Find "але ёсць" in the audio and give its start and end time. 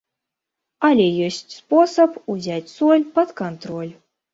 0.89-1.55